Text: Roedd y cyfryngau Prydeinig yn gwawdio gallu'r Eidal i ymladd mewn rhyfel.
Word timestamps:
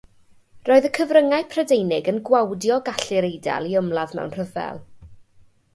Roedd 0.69 0.87
y 0.87 0.89
cyfryngau 0.97 1.45
Prydeinig 1.51 2.09
yn 2.13 2.19
gwawdio 2.31 2.81
gallu'r 2.89 3.29
Eidal 3.31 3.69
i 3.75 3.79
ymladd 3.83 4.19
mewn 4.21 4.37
rhyfel. 4.39 4.85